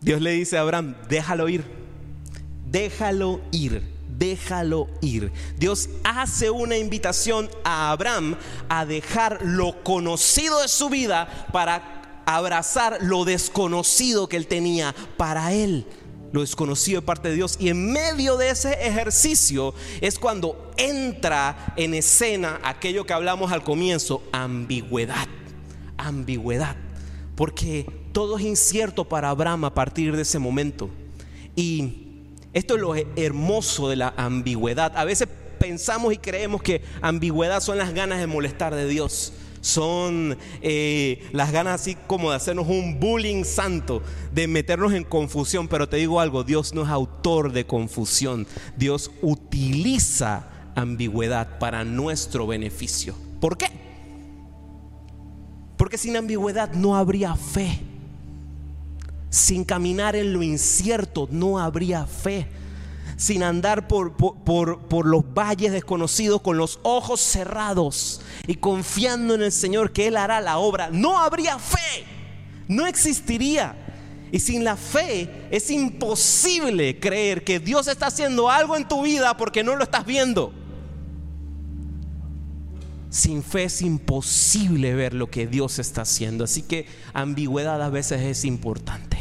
[0.04, 1.63] Dios le dice a Abraham, déjalo ir,
[2.70, 5.32] déjalo ir déjalo ir.
[5.58, 8.38] Dios hace una invitación a Abraham
[8.70, 15.54] a dejar lo conocido de su vida para abrazar lo desconocido que él tenía para
[15.54, 15.86] él.
[16.32, 17.58] Lo desconocido de parte de Dios.
[17.60, 23.63] Y en medio de ese ejercicio es cuando entra en escena aquello que hablamos al
[23.63, 25.28] comienzo, ambigüedad.
[25.98, 26.76] Ambigüedad.
[27.36, 30.89] Porque todo es incierto para Abraham a partir de ese momento.
[31.56, 32.04] Y
[32.54, 34.95] esto es lo hermoso de la ambigüedad.
[34.95, 35.28] A veces
[35.60, 39.34] pensamos y creemos que ambigüedad son las ganas de molestar de Dios.
[39.62, 45.67] Son eh, las ganas así como de hacernos un bullying santo, de meternos en confusión.
[45.67, 48.45] Pero te digo algo, Dios no es autor de confusión.
[48.78, 53.15] Dios utiliza ambigüedad para nuestro beneficio.
[53.39, 53.67] ¿Por qué?
[55.78, 57.92] Porque sin ambigüedad no habría fe.
[59.34, 62.46] Sin caminar en lo incierto no habría fe.
[63.17, 69.52] Sin andar por, por, los valles desconocidos con los ojos cerrados y confiando en el
[69.52, 72.06] Señor que Él hará la obra, no habría fe.
[72.67, 73.76] No existiría.
[74.32, 79.36] Y sin la fe es imposible creer que Dios está haciendo algo en tu vida
[79.36, 80.54] porque no lo estás viendo.
[83.10, 86.43] Sin fe es imposible ver lo que Dios está haciendo.
[86.43, 89.12] Así que ambigüedad a veces es importante.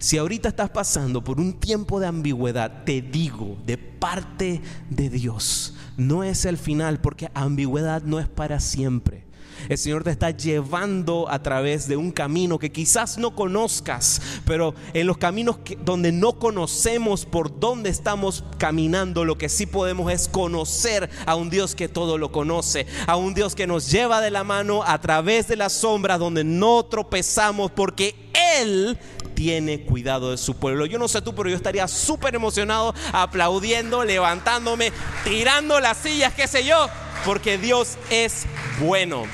[0.00, 5.74] Si ahorita estás pasando por un tiempo de ambigüedad, te digo de parte de Dios,
[5.98, 9.24] no es el final porque ambigüedad no es para siempre.
[9.68, 14.74] El Señor te está llevando a través de un camino que quizás no conozcas, pero
[14.94, 20.28] en los caminos donde no conocemos por dónde estamos caminando, lo que sí podemos es
[20.28, 24.30] conocer a un Dios que todo lo conoce, a un Dios que nos lleva de
[24.30, 28.98] la mano a través de las sombras donde no tropezamos porque Él
[29.34, 30.86] tiene cuidado de su pueblo.
[30.86, 34.92] Yo no sé tú, pero yo estaría súper emocionado, aplaudiendo, levantándome,
[35.24, 36.88] tirando las sillas, qué sé yo,
[37.24, 38.46] porque Dios es
[38.80, 39.24] bueno.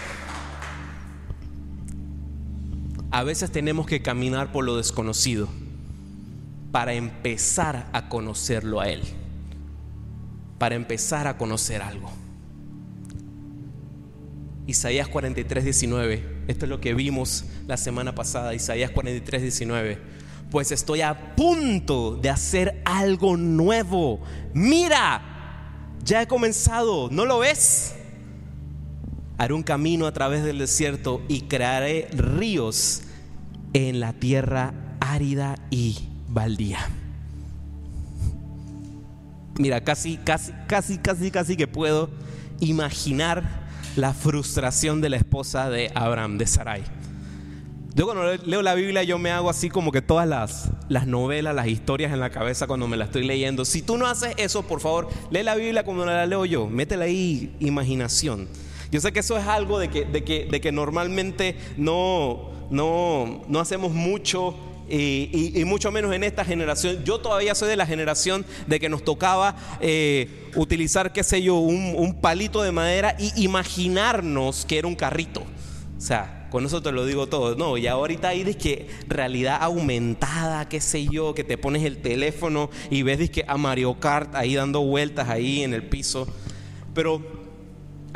[3.11, 5.49] A veces tenemos que caminar por lo desconocido
[6.71, 9.03] para empezar a conocerlo a Él,
[10.59, 12.11] para empezar a conocer algo.
[14.67, 19.99] Isaías 43, 19 esto es lo que vimos la semana pasada, Isaías 43, 19.
[20.51, 24.21] Pues estoy a punto de hacer algo nuevo.
[24.55, 25.23] Mira,
[26.05, 27.95] ya he comenzado, ¿no lo ves?
[29.39, 33.03] Haré un camino a través del desierto y crearé ríos
[33.73, 35.99] en la tierra árida y
[36.29, 36.79] baldía.
[39.59, 42.09] Mira, casi, casi, casi, casi, casi que puedo
[42.61, 43.66] imaginar
[43.97, 46.83] la frustración de la esposa de Abraham, de Sarai.
[47.95, 51.55] Yo cuando leo la Biblia yo me hago así como que todas las, las novelas,
[51.55, 53.65] las historias en la cabeza cuando me la estoy leyendo.
[53.65, 56.67] Si tú no haces eso, por favor, lee la Biblia como la leo yo.
[56.67, 58.49] Métele ahí imaginación.
[58.93, 63.45] Yo sé que eso es algo de que, de que, de que normalmente no, no,
[63.49, 64.55] no hacemos mucho
[64.89, 67.05] y, mucho menos en esta generación.
[67.05, 71.57] Yo todavía soy de la generación de que nos tocaba eh, utilizar, qué sé yo,
[71.57, 75.41] un, palito de madera y imaginarnos que era un carrito.
[75.97, 77.57] O sea, con eso te lo digo todo.
[77.57, 82.71] No, y ahorita hay que realidad aumentada, qué sé yo, que te pones el teléfono
[82.91, 86.27] y ves que a Mario Kart ahí dando vueltas ahí en el piso.
[86.95, 87.37] Pero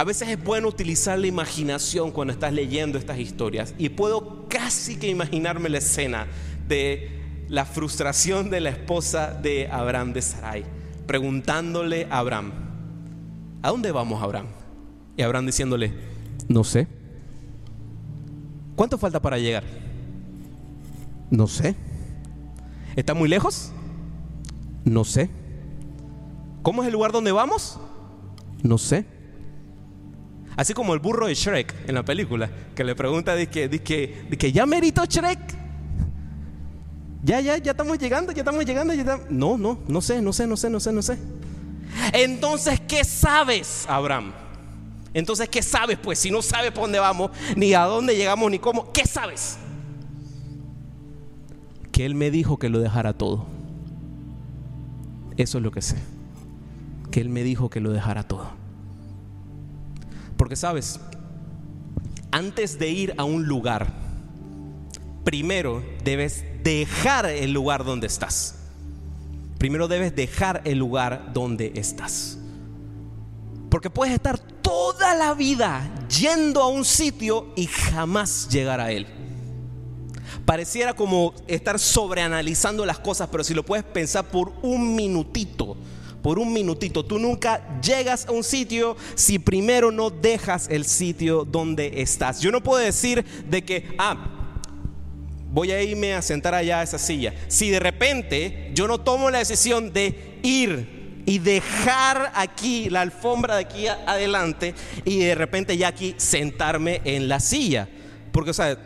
[0.01, 3.75] a veces es bueno utilizar la imaginación cuando estás leyendo estas historias.
[3.77, 6.27] Y puedo casi que imaginarme la escena
[6.71, 7.11] de
[7.49, 10.65] la frustración de la esposa de Abraham de Sarai,
[11.07, 12.53] preguntándole a Abraham,
[13.61, 14.47] ¿a dónde vamos Abraham?
[15.17, 15.93] Y Abraham diciéndole,
[16.49, 16.87] no sé.
[18.77, 19.65] ¿Cuánto falta para llegar?
[21.31, 21.75] No sé.
[22.97, 23.73] ¿Está muy lejos?
[24.85, 25.29] No sé.
[26.63, 27.79] ¿Cómo es el lugar donde vamos?
[28.63, 29.05] No sé.
[30.57, 33.81] Así como el burro de Shrek en la película, que le pregunta de que, de
[33.83, 35.60] que, ya Shrek.
[37.23, 38.95] Ya, ya, ya estamos llegando, ya estamos llegando.
[38.95, 41.19] Ya No, no, no sé, no sé, no sé, no sé, no sé.
[42.13, 44.33] Entonces, ¿qué sabes, Abraham?
[45.13, 45.99] Entonces, ¿qué sabes?
[45.99, 49.59] Pues si no sabes por dónde vamos, ni a dónde llegamos, ni cómo, ¿qué sabes?
[51.93, 53.45] Que Él me dijo que lo dejara todo.
[55.37, 55.97] Eso es lo que sé.
[57.11, 58.51] Que Él me dijo que lo dejara todo.
[60.37, 61.01] Porque sabes,
[62.31, 63.93] antes de ir a un lugar,
[65.25, 68.55] primero debes dejar el lugar donde estás.
[69.59, 72.39] Primero debes dejar el lugar donde estás.
[73.69, 79.07] Porque puedes estar toda la vida yendo a un sitio y jamás llegar a él.
[80.45, 85.77] Pareciera como estar sobreanalizando las cosas, pero si lo puedes pensar por un minutito,
[86.23, 91.45] por un minutito, tú nunca llegas a un sitio si primero no dejas el sitio
[91.45, 92.41] donde estás.
[92.41, 94.40] Yo no puedo decir de que, ah,
[95.53, 97.35] voy a irme a sentar allá a esa silla.
[97.49, 103.57] Si de repente yo no tomo la decisión de ir y dejar aquí la alfombra
[103.57, 107.89] de aquí adelante y de repente ya aquí sentarme en la silla.
[108.33, 108.79] Porque, o sea,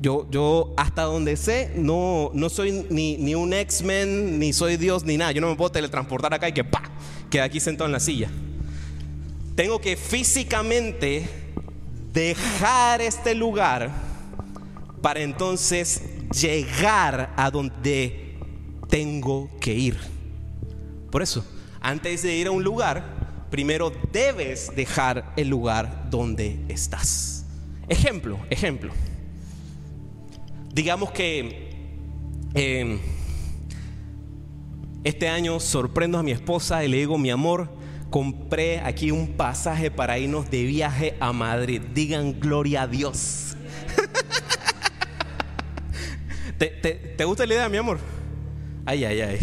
[0.00, 5.04] yo, yo hasta donde sé, no, no soy ni, ni un X-Men, ni soy Dios,
[5.04, 5.32] ni nada.
[5.32, 6.82] Yo no me puedo teletransportar acá y que pa,
[7.30, 8.30] quede aquí sentado en la silla.
[9.54, 11.28] Tengo que físicamente
[12.12, 14.07] dejar este lugar
[15.00, 18.36] para entonces llegar a donde
[18.88, 19.98] tengo que ir.
[21.10, 21.44] Por eso,
[21.80, 27.44] antes de ir a un lugar, primero debes dejar el lugar donde estás.
[27.88, 28.92] Ejemplo, ejemplo.
[30.72, 31.70] Digamos que
[32.54, 32.98] em,
[35.04, 37.70] este año sorprendo a mi esposa y le digo, mi amor,
[38.10, 41.80] compré aquí un pasaje para irnos de viaje a Madrid.
[41.94, 43.47] Digan gloria a Dios.
[46.58, 47.98] ¿Te, gusta la idea, mi amor?
[48.84, 49.38] Ay, ay, ay.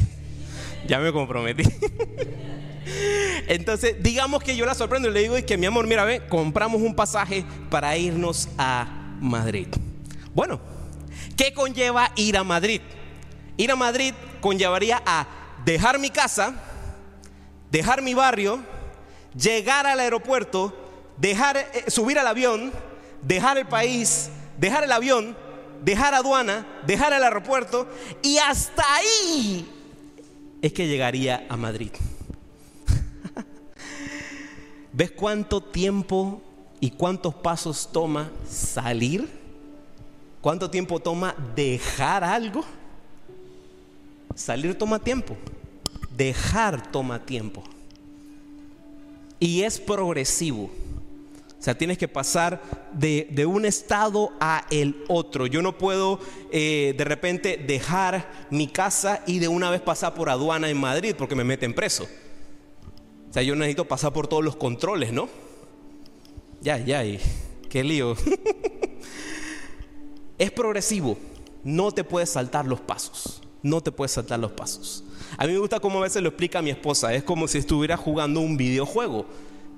[0.86, 1.64] Ya me comprometí.
[3.48, 6.82] Entonces, digamos que yo la sorprendo y le digo que mi amor, mira, ve, compramos
[6.82, 9.68] un pasaje para irnos a Madrid.
[10.34, 10.60] Bueno,
[11.38, 12.82] ¿qué conlleva ir a Madrid?
[13.58, 15.26] Ir a Madrid conllevaría a
[15.64, 16.62] dejar mi casa,
[17.72, 18.60] dejar mi barrio,
[19.34, 20.76] llegar al aeropuerto,
[21.18, 22.74] dejar eh, subir al avión,
[23.22, 25.36] dejar el país, dejar el avión,
[25.84, 27.88] dejar aduana, dejar el aeropuerto
[28.22, 29.72] y hasta ahí
[30.62, 31.92] es que llegaría a Madrid.
[34.94, 36.42] ¿Ves cuánto tiempo
[36.80, 39.28] y cuántos pasos toma salir?
[40.42, 42.64] ¿Cuánto tiempo toma dejar algo?
[44.36, 45.36] Salir toma tiempo,
[46.16, 47.64] dejar toma tiempo.
[49.40, 50.70] Y es progresivo.
[51.66, 52.62] O sea, tienes que pasar
[52.94, 55.48] de, un estado a el otro.
[55.48, 56.20] Yo no puedo
[56.52, 61.16] eh, de repente dejar mi casa y de una vez pasar por aduana en Madrid
[61.18, 62.04] porque me meten preso.
[62.04, 65.28] O sea, yo necesito pasar por todos los controles, ¿no?
[66.62, 67.20] Ya, ya, y
[67.68, 68.16] qué lío.
[70.38, 71.18] es progresivo.
[71.64, 73.42] No te puedes saltar los pasos.
[73.64, 75.04] No te puedes saltar los pasos.
[75.36, 77.12] A mí me gusta cómo a veces lo explica mi esposa.
[77.16, 79.26] Es como si estuviera jugando un videojuego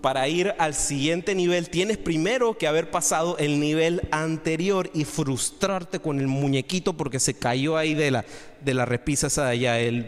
[0.01, 5.99] para ir al siguiente nivel, tienes primero que haber pasado el nivel anterior y frustrarte
[5.99, 8.25] con el muñequito porque se cayó ahí de la,
[8.61, 10.05] de la repisa esa de allá, el,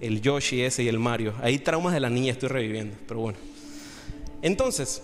[0.00, 1.34] el Yoshi ese y el Mario.
[1.42, 3.38] Ahí traumas de la niña estoy reviviendo, pero bueno.
[4.42, 5.02] Entonces,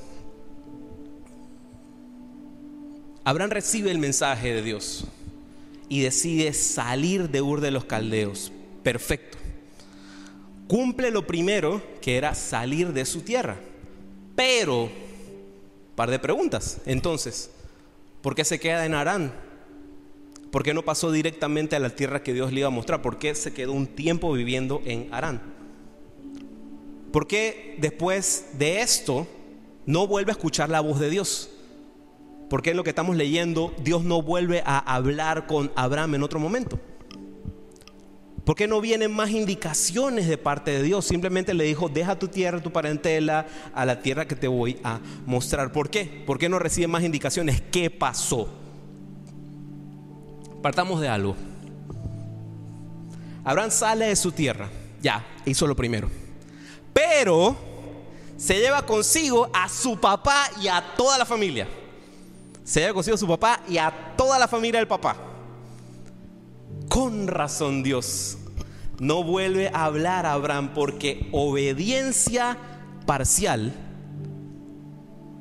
[3.24, 5.06] Abraham recibe el mensaje de Dios
[5.88, 8.52] y decide salir de Ur de los Caldeos.
[8.82, 9.38] Perfecto.
[10.66, 13.56] Cumple lo primero que era salir de su tierra.
[14.34, 14.90] Pero,
[15.94, 16.78] par de preguntas.
[16.86, 17.50] Entonces,
[18.20, 19.32] ¿por qué se queda en Arán?
[20.50, 23.02] ¿Por qué no pasó directamente a la tierra que Dios le iba a mostrar?
[23.02, 25.42] ¿Por qué se quedó un tiempo viviendo en Arán?
[27.12, 29.26] ¿Por qué después de esto
[29.86, 31.50] no vuelve a escuchar la voz de Dios?
[32.48, 36.22] ¿Por qué en lo que estamos leyendo Dios no vuelve a hablar con Abraham en
[36.22, 36.78] otro momento?
[38.44, 41.06] ¿Por qué no vienen más indicaciones de parte de Dios?
[41.06, 45.00] Simplemente le dijo, deja tu tierra, tu parentela, a la tierra que te voy a
[45.24, 45.72] mostrar.
[45.72, 46.04] ¿Por qué?
[46.26, 47.62] ¿Por qué no recibe más indicaciones?
[47.72, 48.48] ¿Qué pasó?
[50.60, 51.36] Partamos de algo.
[53.44, 54.68] Abraham sale de su tierra,
[55.00, 56.10] ya, hizo lo primero.
[56.92, 57.56] Pero
[58.36, 61.66] se lleva consigo a su papá y a toda la familia.
[62.62, 65.33] Se lleva consigo a su papá y a toda la familia del papá.
[66.94, 68.38] Con razón Dios
[69.00, 72.56] no vuelve a hablar a Abraham porque obediencia
[73.04, 73.74] parcial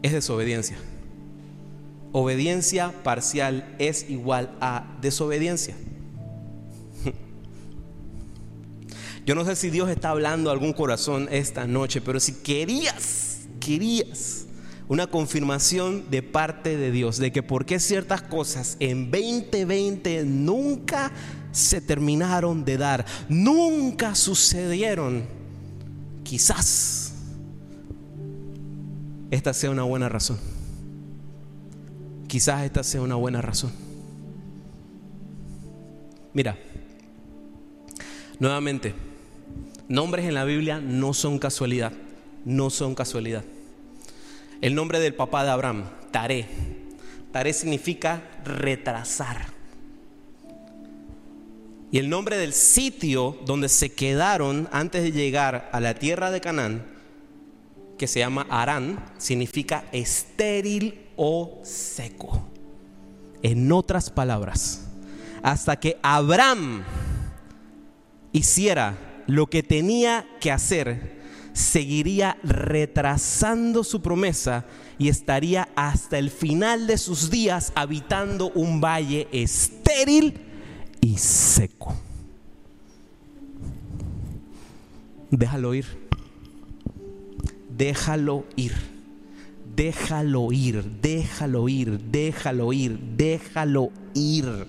[0.02, 0.78] es desobediencia
[2.12, 5.76] obediencia parcial es igual a desobediencia.
[9.26, 13.42] Yo no sé si Dios está hablando a algún corazón esta noche, pero si querías,
[13.60, 14.46] querías
[14.88, 21.12] una confirmación de parte de Dios de que por qué ciertas cosas en 2020 nunca
[21.54, 25.24] se terminaron de dar, nunca sucedieron,
[26.24, 27.14] quizás
[29.32, 30.38] esta sea una buena razón.
[32.28, 33.72] Quizás esta sea una buena razón.
[36.34, 36.58] Mira,
[38.40, 38.96] nuevamente,
[39.88, 41.94] nombres en la Biblia no son casualidad,
[42.44, 43.44] no son casualidad.
[44.62, 46.48] El nombre del papá de Abraham, Taré.
[47.32, 49.53] Taré significa retrasar.
[51.94, 56.42] Y el nombre del sitio donde se quedaron antes de llegar a la tierra de
[56.42, 56.88] Canaán,
[58.00, 62.50] que se llama Arán, significa estéril o seco.
[63.44, 64.88] En otras palabras,
[65.44, 66.84] hasta que Abraham
[68.32, 71.22] hiciera lo que tenía que hacer,
[71.54, 74.66] seguiría retrasando su promesa
[74.98, 80.53] y estaría hasta el final de sus días habitando un valle estéril
[81.04, 81.94] y seco.
[85.30, 85.86] Déjalo ir.
[87.70, 88.94] Déjalo ir
[89.76, 94.68] déjalo ir, déjalo ir, déjalo ir, déjalo ir.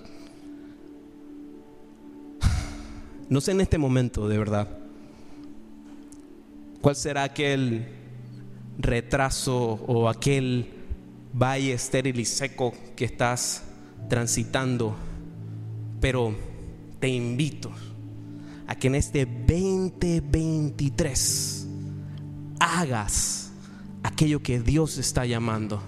[3.28, 4.68] No sé en este momento, de verdad,
[6.80, 7.86] cuál será aquel
[8.78, 10.70] retraso o aquel
[11.32, 13.64] valle estéril y seco que estás
[14.08, 14.94] transitando,
[16.04, 16.36] pero
[17.00, 17.72] te invito
[18.66, 21.66] a que en este 2023
[22.60, 23.50] hagas
[24.02, 25.82] aquello que Dios está llamando.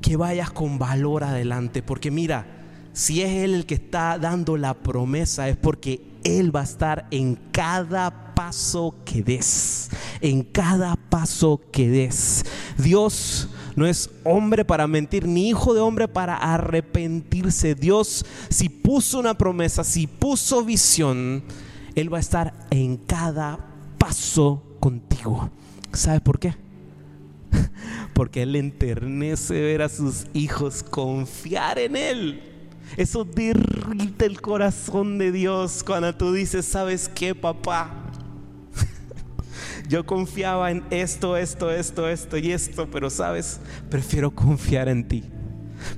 [0.00, 2.46] Que vayas con valor adelante, porque mira,
[2.92, 7.08] si es Él el que está dando la promesa, es porque Él va a estar
[7.10, 12.44] en cada paso que des, en cada paso que des.
[12.76, 13.48] Dios
[13.78, 17.76] no es hombre para mentir, ni hijo de hombre para arrepentirse.
[17.76, 21.44] Dios, si puso una promesa, si puso visión,
[21.94, 23.58] Él va a estar en cada
[23.96, 25.48] paso contigo.
[25.92, 26.56] ¿Sabes por qué?
[28.14, 32.42] porque Él enternece ver a sus hijos confiar en Él.
[32.96, 38.07] Eso derrita el corazón de Dios cuando tú dices, ¿sabes qué, papá?
[39.88, 43.58] Yo confiaba en esto, esto, esto, esto y esto, pero sabes,
[43.88, 45.24] prefiero confiar en ti.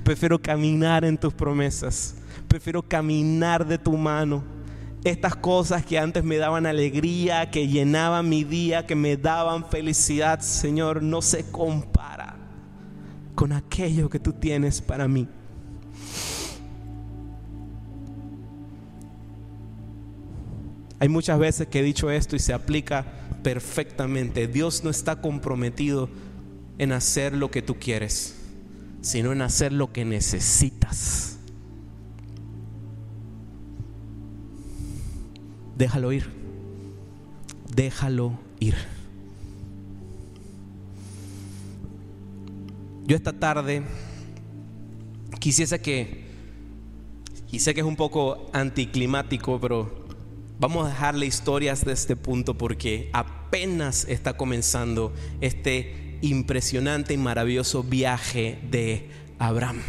[0.03, 2.15] Prefiero caminar en tus promesas.
[2.47, 4.43] Prefiero caminar de tu mano
[5.03, 10.39] estas cosas que antes me daban alegría, que llenaban mi día, que me daban felicidad,
[10.39, 12.37] Señor, no se compara
[13.35, 15.27] con aquello que tú tienes para mí.
[20.99, 23.05] Hay muchas veces que he dicho esto y se aplica
[23.43, 24.47] perfectamente.
[24.47, 26.09] Dios no está comprometido
[26.77, 28.35] en hacer lo que tú quieres,
[29.01, 31.31] sino en hacer lo que necesitas.
[35.81, 36.29] déjalo ir.
[37.75, 38.75] Déjalo ir.
[43.07, 43.81] Yo esta tarde
[45.39, 46.25] quisiese que,
[47.51, 50.00] y sé que es un poco anticlimático, pero
[50.61, 57.81] vamos a dejarle historias de este punto porque apenas está comenzando este impresionante y maravilloso
[57.81, 59.09] viaje de
[59.39, 59.81] Abraham.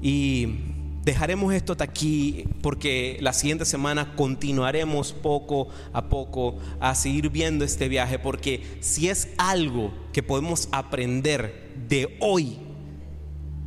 [0.00, 0.60] Y
[1.04, 7.88] dejaremos esto aquí porque la siguiente semana continuaremos poco a poco a seguir viendo este
[7.88, 12.58] viaje porque si es algo que podemos aprender de hoy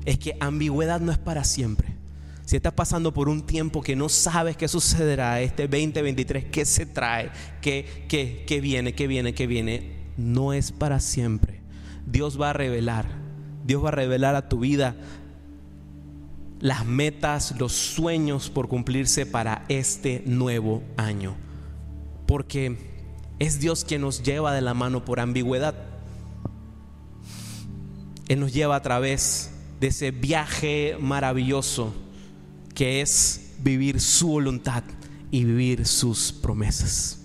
[0.06, 1.95] es que ambigüedad no es para siempre.
[2.46, 6.86] Si estás pasando por un tiempo que no sabes qué sucederá este 2023, qué se
[6.86, 11.62] trae, qué, qué, qué viene, qué viene, qué viene, no es para siempre.
[12.06, 13.08] Dios va a revelar,
[13.66, 14.96] Dios va a revelar a tu vida
[16.60, 21.36] las metas, los sueños por cumplirse para este nuevo año.
[22.28, 22.78] Porque
[23.40, 25.74] es Dios quien nos lleva de la mano por ambigüedad.
[28.28, 32.05] Él nos lleva a través de ese viaje maravilloso
[32.76, 34.84] que es vivir su voluntad
[35.32, 37.25] y vivir sus promesas.